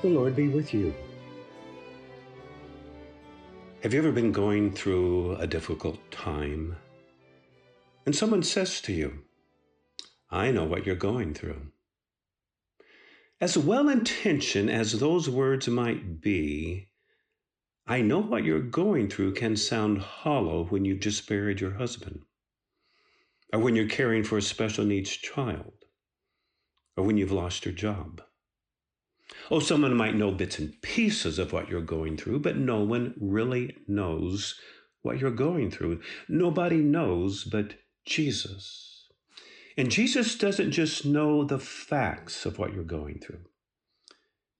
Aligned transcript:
The 0.00 0.08
Lord 0.10 0.36
be 0.36 0.46
with 0.46 0.72
you. 0.72 0.94
Have 3.82 3.92
you 3.92 3.98
ever 3.98 4.12
been 4.12 4.30
going 4.30 4.72
through 4.72 5.34
a 5.36 5.46
difficult 5.48 5.98
time 6.12 6.76
and 8.06 8.14
someone 8.14 8.44
says 8.44 8.80
to 8.82 8.92
you, 8.92 9.24
I 10.30 10.52
know 10.52 10.64
what 10.64 10.86
you're 10.86 10.94
going 10.94 11.34
through? 11.34 11.72
As 13.40 13.58
well 13.58 13.88
intentioned 13.88 14.70
as 14.70 14.92
those 15.00 15.28
words 15.28 15.66
might 15.66 16.20
be, 16.20 16.90
I 17.84 18.00
know 18.00 18.20
what 18.20 18.44
you're 18.44 18.60
going 18.60 19.08
through 19.08 19.34
can 19.34 19.56
sound 19.56 19.98
hollow 19.98 20.66
when 20.66 20.84
you've 20.84 21.00
just 21.00 21.28
buried 21.28 21.60
your 21.60 21.74
husband, 21.74 22.22
or 23.52 23.58
when 23.58 23.74
you're 23.74 23.88
caring 23.88 24.22
for 24.22 24.38
a 24.38 24.42
special 24.42 24.84
needs 24.84 25.10
child, 25.10 25.74
or 26.96 27.02
when 27.02 27.16
you've 27.16 27.32
lost 27.32 27.64
your 27.64 27.74
job. 27.74 28.22
Oh, 29.50 29.60
someone 29.60 29.96
might 29.96 30.14
know 30.14 30.30
bits 30.30 30.58
and 30.58 30.80
pieces 30.82 31.38
of 31.38 31.52
what 31.52 31.68
you're 31.68 31.80
going 31.80 32.16
through, 32.16 32.40
but 32.40 32.56
no 32.56 32.82
one 32.82 33.14
really 33.20 33.76
knows 33.86 34.54
what 35.02 35.18
you're 35.18 35.30
going 35.30 35.70
through. 35.70 36.00
Nobody 36.28 36.78
knows 36.78 37.44
but 37.44 37.74
Jesus. 38.04 39.06
And 39.76 39.90
Jesus 39.90 40.36
doesn't 40.36 40.72
just 40.72 41.04
know 41.04 41.44
the 41.44 41.58
facts 41.58 42.44
of 42.44 42.58
what 42.58 42.74
you're 42.74 42.84
going 42.84 43.20
through, 43.20 43.44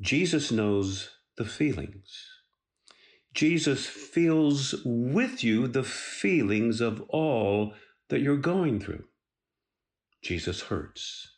Jesus 0.00 0.50
knows 0.50 1.10
the 1.36 1.44
feelings. 1.44 2.28
Jesus 3.32 3.86
feels 3.86 4.74
with 4.84 5.42
you 5.42 5.66
the 5.66 5.82
feelings 5.82 6.80
of 6.80 7.00
all 7.08 7.74
that 8.08 8.20
you're 8.20 8.36
going 8.36 8.78
through. 8.78 9.04
Jesus 10.22 10.62
hurts. 10.62 11.32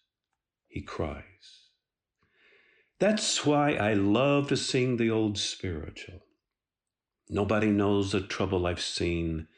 He 0.69 0.83
cries. 0.83 1.36
That's 2.99 3.45
why 3.45 3.73
I 3.73 3.93
love 3.93 4.49
to 4.49 4.57
sing 4.57 4.97
the 4.97 5.11
old 5.11 5.39
spiritual. 5.39 6.21
Nobody 7.29 7.69
knows 7.69 8.13
the 8.13 8.21
trouble 8.21 8.67
I've 8.67 8.81
seen. 8.81 9.49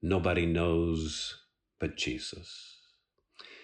Nobody 0.00 0.46
knows 0.46 1.42
but 1.80 1.96
Jesus. 1.96 2.76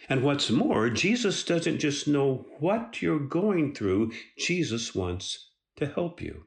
And 0.08 0.22
what's 0.22 0.50
more, 0.50 0.90
Jesus 0.90 1.44
doesn't 1.44 1.78
just 1.78 2.08
know 2.08 2.46
what 2.58 3.00
you're 3.00 3.18
going 3.20 3.74
through, 3.74 4.12
Jesus 4.36 4.94
wants 4.94 5.50
to 5.76 5.86
help 5.86 6.20
you. 6.20 6.46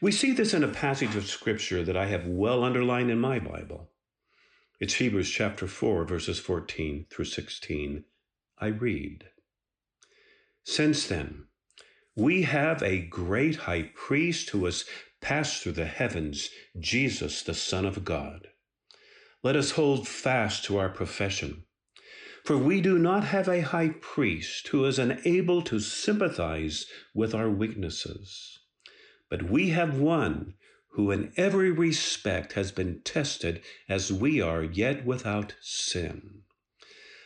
We 0.00 0.12
see 0.12 0.32
this 0.32 0.54
in 0.54 0.62
a 0.62 0.68
passage 0.68 1.16
of 1.16 1.26
scripture 1.26 1.82
that 1.84 1.96
I 1.96 2.06
have 2.06 2.26
well 2.26 2.62
underlined 2.64 3.10
in 3.10 3.18
my 3.18 3.38
Bible. 3.38 3.90
It's 4.78 4.94
Hebrews 4.94 5.30
chapter 5.30 5.66
4, 5.66 6.04
verses 6.04 6.38
14 6.38 7.06
through 7.10 7.24
16. 7.26 8.04
I 8.58 8.66
read. 8.66 9.24
Since 10.64 11.06
then, 11.06 11.46
we 12.14 12.42
have 12.42 12.82
a 12.82 13.00
great 13.00 13.56
high 13.56 13.90
priest 13.94 14.50
who 14.50 14.64
has 14.66 14.84
passed 15.20 15.62
through 15.62 15.72
the 15.72 15.86
heavens, 15.86 16.50
Jesus, 16.78 17.42
the 17.42 17.54
Son 17.54 17.84
of 17.84 18.04
God. 18.04 18.48
Let 19.42 19.56
us 19.56 19.72
hold 19.72 20.06
fast 20.06 20.64
to 20.64 20.78
our 20.78 20.88
profession. 20.88 21.64
For 22.44 22.56
we 22.56 22.80
do 22.80 22.98
not 22.98 23.24
have 23.24 23.48
a 23.48 23.60
high 23.60 23.90
priest 24.00 24.68
who 24.68 24.84
is 24.84 24.98
unable 24.98 25.62
to 25.62 25.78
sympathize 25.78 26.86
with 27.14 27.34
our 27.34 27.50
weaknesses, 27.50 28.58
but 29.28 29.42
we 29.42 29.70
have 29.70 29.98
one 29.98 30.54
who 30.92 31.10
in 31.10 31.32
every 31.36 31.70
respect 31.70 32.54
has 32.54 32.72
been 32.72 33.00
tested 33.02 33.62
as 33.88 34.12
we 34.12 34.40
are, 34.40 34.62
yet 34.62 35.04
without 35.04 35.54
sin. 35.60 36.42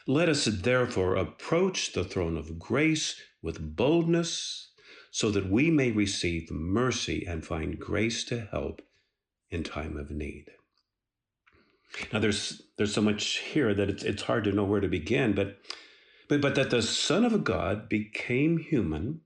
Let 0.06 0.28
us 0.28 0.44
therefore 0.44 1.16
approach 1.16 1.92
the 1.92 2.04
throne 2.04 2.36
of 2.36 2.58
grace 2.58 3.22
with 3.40 3.76
boldness 3.76 4.68
so 5.10 5.30
that 5.30 5.48
we 5.48 5.70
may 5.70 5.92
receive 5.92 6.50
mercy 6.50 7.24
and 7.26 7.46
find 7.46 7.78
grace 7.78 8.22
to 8.24 8.48
help 8.50 8.82
in 9.50 9.62
time 9.62 9.96
of 9.96 10.10
need. 10.10 10.50
Now 12.12 12.18
there's 12.18 12.60
there's 12.76 12.92
so 12.92 13.00
much 13.00 13.38
here 13.38 13.72
that 13.72 13.88
it's 13.88 14.02
it's 14.02 14.24
hard 14.24 14.44
to 14.44 14.52
know 14.52 14.64
where 14.64 14.80
to 14.80 14.88
begin, 14.88 15.32
but 15.32 15.58
but 16.28 16.42
but 16.42 16.54
that 16.56 16.68
the 16.68 16.82
Son 16.82 17.24
of 17.24 17.42
God 17.42 17.88
became 17.88 18.58
human. 18.58 19.22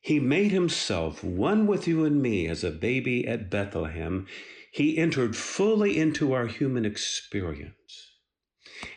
He 0.00 0.18
made 0.18 0.50
himself 0.50 1.22
one 1.22 1.66
with 1.66 1.86
you 1.86 2.04
and 2.04 2.22
me 2.22 2.46
as 2.46 2.64
a 2.64 2.70
baby 2.70 3.26
at 3.26 3.50
Bethlehem. 3.50 4.28
He 4.72 4.96
entered 4.96 5.36
fully 5.36 5.98
into 5.98 6.32
our 6.32 6.46
human 6.46 6.86
experience. 6.86 8.13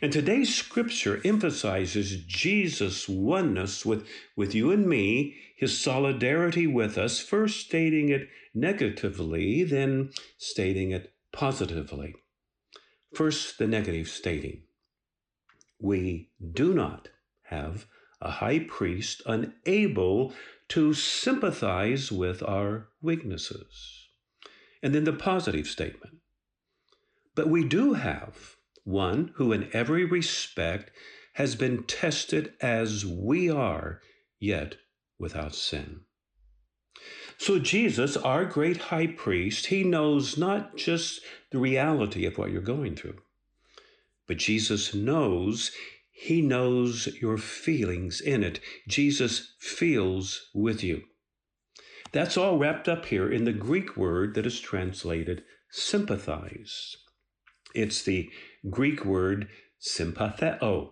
And 0.01 0.11
today's 0.11 0.53
scripture 0.53 1.21
emphasizes 1.23 2.23
Jesus' 2.25 3.07
oneness 3.07 3.85
with, 3.85 4.07
with 4.35 4.53
you 4.53 4.71
and 4.71 4.87
me, 4.87 5.35
his 5.55 5.79
solidarity 5.79 6.67
with 6.67 6.97
us, 6.97 7.19
first 7.19 7.61
stating 7.61 8.09
it 8.09 8.29
negatively, 8.53 9.63
then 9.63 10.11
stating 10.37 10.91
it 10.91 11.13
positively. 11.31 12.15
First, 13.13 13.57
the 13.57 13.67
negative 13.67 14.07
stating 14.07 14.63
We 15.79 16.29
do 16.53 16.73
not 16.73 17.09
have 17.43 17.87
a 18.21 18.31
high 18.31 18.59
priest 18.59 19.21
unable 19.25 20.33
to 20.69 20.93
sympathize 20.93 22.11
with 22.11 22.43
our 22.43 22.89
weaknesses. 23.01 24.09
And 24.83 24.93
then 24.93 25.05
the 25.05 25.13
positive 25.13 25.67
statement. 25.67 26.17
But 27.35 27.49
we 27.49 27.63
do 27.63 27.93
have 27.93 28.56
one 28.87 29.31
who 29.35 29.51
in 29.51 29.69
every 29.73 30.05
respect 30.05 30.91
has 31.33 31.55
been 31.55 31.83
tested 31.83 32.53
as 32.61 33.05
we 33.05 33.49
are, 33.49 34.01
yet 34.39 34.75
without 35.19 35.53
sin. 35.53 36.01
So, 37.37 37.59
Jesus, 37.59 38.17
our 38.17 38.45
great 38.45 38.77
high 38.77 39.07
priest, 39.07 39.67
he 39.67 39.83
knows 39.83 40.37
not 40.37 40.77
just 40.77 41.21
the 41.51 41.59
reality 41.59 42.25
of 42.25 42.37
what 42.37 42.49
you're 42.49 42.61
going 42.61 42.95
through, 42.95 43.17
but 44.25 44.37
Jesus 44.37 44.95
knows, 44.95 45.71
he 46.11 46.41
knows 46.41 47.07
your 47.21 47.37
feelings 47.37 48.19
in 48.21 48.43
it. 48.43 48.59
Jesus 48.87 49.53
feels 49.59 50.49
with 50.55 50.83
you. 50.83 51.03
That's 52.13 52.37
all 52.37 52.57
wrapped 52.57 52.87
up 52.87 53.05
here 53.05 53.29
in 53.31 53.43
the 53.43 53.53
Greek 53.53 53.97
word 53.97 54.33
that 54.35 54.45
is 54.45 54.59
translated 54.59 55.43
sympathize. 55.69 56.95
It's 57.75 58.01
the 58.01 58.31
Greek 58.69 59.05
word 59.05 59.47
sympatheo. 59.81 60.91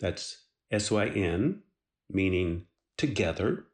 That's 0.00 0.44
S 0.70 0.90
Y 0.90 1.06
N, 1.06 1.62
meaning 2.10 2.66
together, 2.96 3.66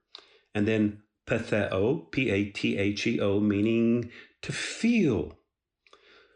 and 0.55 0.67
then 0.69 1.03
patheo, 1.27 2.11
P 2.11 2.31
A 2.31 2.45
T 2.47 2.77
H 2.79 3.07
E 3.07 3.21
O, 3.21 3.41
meaning 3.41 4.11
to 4.43 4.53
feel. 4.53 5.39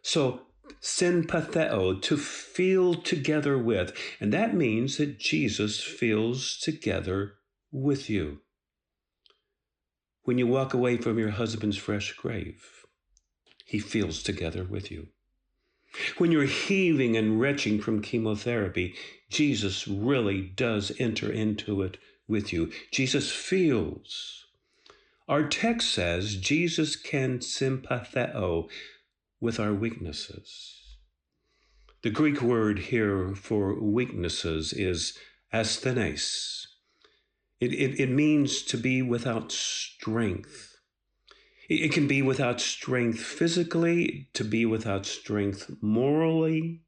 So, 0.02 0.42
sympatheo, 0.80 2.00
to 2.02 2.16
feel 2.16 2.94
together 2.94 3.58
with. 3.58 3.92
And 4.20 4.32
that 4.32 4.54
means 4.54 4.98
that 4.98 5.18
Jesus 5.18 5.82
feels 5.82 6.56
together 6.58 7.34
with 7.72 8.08
you. 8.08 8.40
When 10.22 10.38
you 10.38 10.46
walk 10.46 10.74
away 10.74 10.96
from 10.96 11.18
your 11.18 11.30
husband's 11.30 11.76
fresh 11.76 12.12
grave, 12.12 12.64
he 13.64 13.78
feels 13.78 14.22
together 14.22 14.64
with 14.64 14.90
you. 14.90 15.08
When 16.18 16.32
you're 16.32 16.44
heaving 16.44 17.16
and 17.16 17.40
retching 17.40 17.80
from 17.80 18.02
chemotherapy, 18.02 18.94
Jesus 19.30 19.88
really 19.88 20.42
does 20.42 20.92
enter 20.98 21.30
into 21.30 21.82
it 21.82 21.96
with 22.28 22.52
you. 22.52 22.70
Jesus 22.90 23.32
feels. 23.32 24.44
Our 25.28 25.48
text 25.48 25.92
says 25.92 26.36
Jesus 26.36 26.96
can 26.96 27.40
sympatheo 27.40 28.68
with 29.40 29.58
our 29.58 29.74
weaknesses. 29.74 30.76
The 32.02 32.10
Greek 32.10 32.40
word 32.40 32.78
here 32.78 33.34
for 33.34 33.80
weaknesses 33.80 34.72
is 34.72 35.18
asthenes. 35.52 36.68
It, 37.58 37.72
it, 37.72 37.98
it 37.98 38.10
means 38.10 38.62
to 38.62 38.76
be 38.76 39.02
without 39.02 39.50
strength 39.50 40.75
it 41.68 41.92
can 41.92 42.06
be 42.06 42.22
without 42.22 42.60
strength 42.60 43.20
physically, 43.20 44.28
to 44.34 44.44
be 44.44 44.64
without 44.64 45.06
strength 45.06 45.70
morally. 45.80 46.82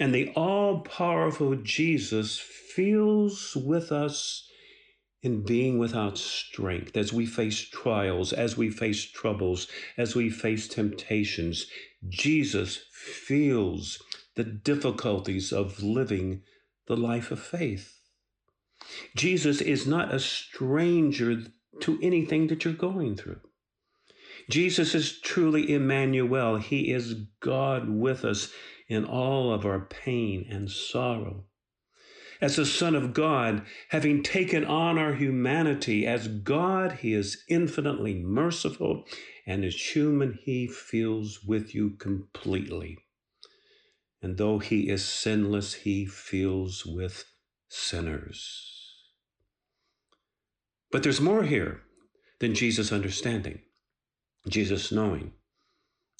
And 0.00 0.14
the 0.14 0.32
all 0.34 0.80
powerful 0.80 1.54
Jesus 1.56 2.38
feels 2.38 3.56
with 3.56 3.92
us 3.92 4.48
in 5.22 5.44
being 5.44 5.78
without 5.78 6.18
strength 6.18 6.96
as 6.96 7.12
we 7.12 7.26
face 7.26 7.60
trials, 7.60 8.32
as 8.32 8.56
we 8.56 8.70
face 8.70 9.04
troubles, 9.04 9.68
as 9.96 10.16
we 10.16 10.28
face 10.28 10.66
temptations. 10.66 11.66
Jesus 12.08 12.80
feels 12.92 14.02
the 14.34 14.44
difficulties 14.44 15.52
of 15.52 15.82
living 15.82 16.42
the 16.88 16.96
life 16.96 17.30
of 17.30 17.38
faith. 17.40 18.00
Jesus 19.14 19.60
is 19.60 19.86
not 19.86 20.12
a 20.12 20.18
stranger 20.18 21.42
to 21.80 21.98
anything 22.02 22.48
that 22.48 22.64
you're 22.64 22.74
going 22.74 23.16
through. 23.16 23.40
Jesus 24.48 24.94
is 24.94 25.20
truly 25.20 25.72
Emmanuel. 25.72 26.56
He 26.56 26.92
is 26.92 27.14
God 27.40 27.88
with 27.88 28.24
us 28.24 28.52
in 28.88 29.04
all 29.04 29.52
of 29.52 29.64
our 29.64 29.80
pain 29.80 30.46
and 30.50 30.70
sorrow. 30.70 31.44
as 32.42 32.56
the 32.56 32.66
Son 32.66 32.96
of 32.96 33.14
God, 33.14 33.62
having 33.90 34.20
taken 34.20 34.64
on 34.64 34.98
our 34.98 35.14
humanity. 35.14 36.04
As 36.04 36.26
God, 36.26 36.98
He 37.00 37.14
is 37.14 37.44
infinitely 37.48 38.14
merciful, 38.14 39.04
and 39.46 39.64
as 39.64 39.94
human, 39.94 40.38
He 40.42 40.66
feels 40.66 41.44
with 41.44 41.72
you 41.72 41.90
completely. 41.90 42.98
And 44.20 44.38
though 44.38 44.58
He 44.58 44.88
is 44.88 45.04
sinless, 45.04 45.72
He 45.74 46.04
feels 46.04 46.84
with 46.84 47.24
sinners. 47.68 48.68
But 50.90 51.04
there's 51.04 51.20
more 51.20 51.44
here 51.44 51.82
than 52.40 52.56
Jesus 52.56 52.90
understanding, 52.92 53.60
Jesus 54.48 54.92
knowing. 54.92 55.32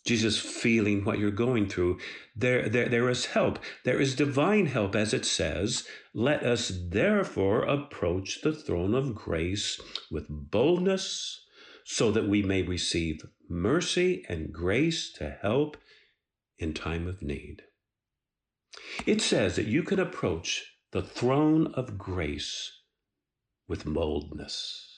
Jesus 0.04 0.40
feeling 0.40 1.04
what 1.04 1.18
you're 1.18 1.30
going 1.30 1.68
through. 1.68 1.98
There, 2.34 2.68
there, 2.68 2.88
there 2.88 3.08
is 3.08 3.26
help. 3.26 3.58
There 3.84 4.00
is 4.00 4.16
divine 4.16 4.66
help, 4.66 4.96
as 4.96 5.14
it 5.14 5.24
says. 5.24 5.86
Let 6.12 6.42
us 6.42 6.72
therefore 6.88 7.62
approach 7.62 8.40
the 8.42 8.52
throne 8.52 8.94
of 8.94 9.14
grace 9.14 9.80
with 10.10 10.26
boldness 10.28 11.44
so 11.84 12.10
that 12.10 12.28
we 12.28 12.42
may 12.42 12.62
receive 12.62 13.24
mercy 13.48 14.24
and 14.28 14.52
grace 14.52 15.12
to 15.12 15.38
help 15.42 15.76
in 16.58 16.74
time 16.74 17.06
of 17.06 17.22
need. 17.22 17.62
It 19.06 19.20
says 19.20 19.56
that 19.56 19.66
you 19.66 19.82
can 19.82 20.00
approach 20.00 20.64
the 20.90 21.02
throne 21.02 21.68
of 21.74 21.98
grace 21.98 22.72
with 23.68 23.84
boldness. 23.84 24.91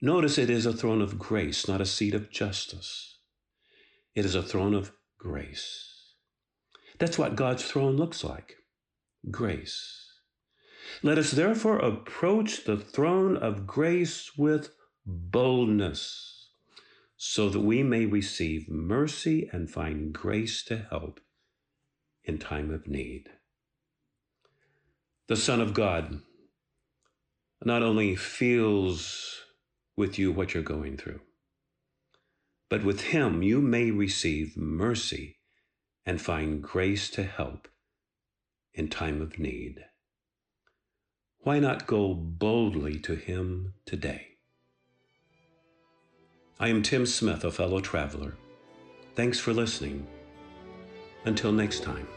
Notice 0.00 0.36
it 0.36 0.50
is 0.50 0.66
a 0.66 0.72
throne 0.72 1.00
of 1.00 1.18
grace, 1.18 1.66
not 1.66 1.80
a 1.80 1.86
seat 1.86 2.14
of 2.14 2.30
justice. 2.30 3.18
It 4.14 4.24
is 4.24 4.34
a 4.34 4.42
throne 4.42 4.74
of 4.74 4.92
grace. 5.18 6.12
That's 6.98 7.18
what 7.18 7.36
God's 7.36 7.64
throne 7.64 7.96
looks 7.96 8.22
like 8.22 8.56
grace. 9.30 10.06
Let 11.02 11.18
us 11.18 11.32
therefore 11.32 11.78
approach 11.78 12.64
the 12.64 12.76
throne 12.76 13.36
of 13.36 13.66
grace 13.66 14.32
with 14.36 14.70
boldness, 15.04 16.50
so 17.16 17.48
that 17.48 17.60
we 17.60 17.82
may 17.82 18.06
receive 18.06 18.68
mercy 18.68 19.48
and 19.52 19.70
find 19.70 20.12
grace 20.12 20.62
to 20.64 20.86
help 20.90 21.20
in 22.24 22.38
time 22.38 22.70
of 22.70 22.86
need. 22.86 23.30
The 25.28 25.36
Son 25.36 25.60
of 25.60 25.74
God 25.74 26.20
not 27.64 27.82
only 27.82 28.14
feels 28.14 29.45
with 29.96 30.18
you 30.18 30.30
what 30.32 30.54
you're 30.54 30.62
going 30.62 30.96
through, 30.96 31.20
but 32.68 32.84
with 32.84 33.00
him 33.00 33.42
you 33.42 33.60
may 33.60 33.90
receive 33.90 34.56
mercy 34.56 35.38
and 36.04 36.20
find 36.20 36.62
grace 36.62 37.10
to 37.10 37.24
help 37.24 37.68
in 38.74 38.88
time 38.88 39.22
of 39.22 39.38
need. 39.38 39.84
Why 41.40 41.58
not 41.58 41.86
go 41.86 42.12
boldly 42.12 42.98
to 43.00 43.14
him 43.14 43.74
today? 43.84 44.36
I 46.58 46.68
am 46.68 46.82
Tim 46.82 47.06
Smith, 47.06 47.44
a 47.44 47.50
fellow 47.50 47.80
traveler. 47.80 48.34
Thanks 49.14 49.38
for 49.38 49.52
listening. 49.52 50.06
Until 51.24 51.52
next 51.52 51.82
time. 51.82 52.08